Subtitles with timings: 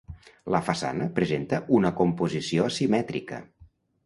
[0.53, 3.41] La façana presenta una composició asimètrica.